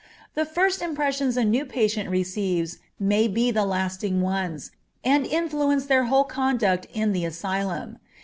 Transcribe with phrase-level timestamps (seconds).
[0.33, 4.71] The first impressions a new patient receives may be the lasting ones,
[5.03, 7.99] and influence their whole conduct in the asylum.